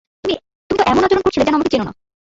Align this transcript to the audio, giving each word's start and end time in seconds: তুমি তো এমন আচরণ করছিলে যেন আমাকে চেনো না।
তুমি 0.23 0.35
তো 0.79 0.83
এমন 0.85 1.01
আচরণ 1.03 1.21
করছিলে 1.21 1.45
যেন 1.45 1.55
আমাকে 1.55 1.71
চেনো 1.73 1.85
না। 1.87 1.93